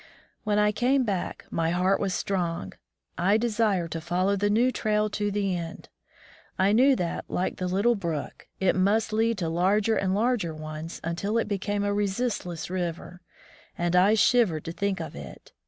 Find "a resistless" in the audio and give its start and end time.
11.83-12.67